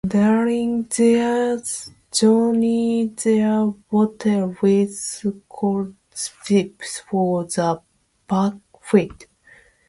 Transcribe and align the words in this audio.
During 0.07 0.85
their 0.97 1.61
journey 2.11 3.13
they 3.23 3.39
battle 3.41 4.55
with 4.59 4.95
scout 4.97 5.93
ships 6.43 7.01
from 7.01 7.45
the 7.47 7.81
Pak 8.27 8.53
fleet. 8.81 9.27